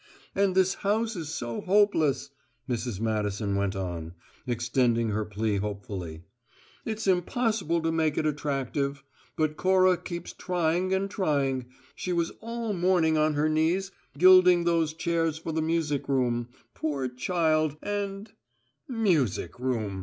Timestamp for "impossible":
7.05-7.83